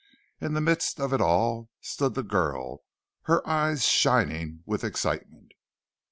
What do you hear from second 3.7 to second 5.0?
shining with